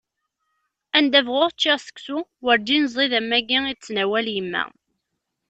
Anda 0.97 1.19
bɣuɣ 1.27 1.47
ččiɣ 1.53 1.77
seksu 1.85 2.17
werǧin 2.43 2.85
ẓid 2.95 3.11
am 3.19 3.29
wagi 3.33 3.59
i 3.67 3.73
d-tettnawal 3.75 4.27
yemma. 4.35 4.63